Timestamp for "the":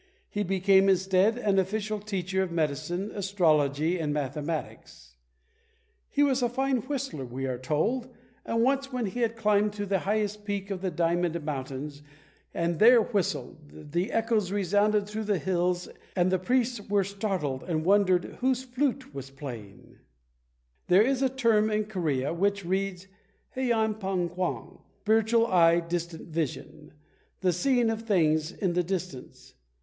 9.85-9.99, 10.81-10.89, 13.91-14.11, 15.25-15.37, 16.31-16.39, 27.41-27.53, 28.73-28.81